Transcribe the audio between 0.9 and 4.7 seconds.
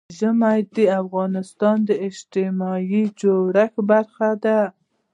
افغانستان د اجتماعي جوړښت برخه ده.